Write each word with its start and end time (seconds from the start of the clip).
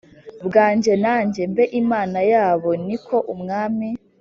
Bwanjye 0.47 0.93
nanjye 1.03 1.41
mbe 1.51 1.65
imana 1.81 2.19
yabo 2.31 2.69
ni 2.85 2.97
ko 3.05 3.17
umwami 3.33 3.87